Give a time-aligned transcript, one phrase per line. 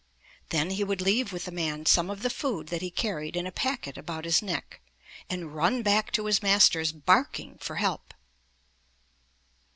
[0.49, 3.45] Then he would leave with the man some of the food that he carried in
[3.45, 4.81] a packet about his neck,
[5.29, 8.11] and run back to his masters, barking for help.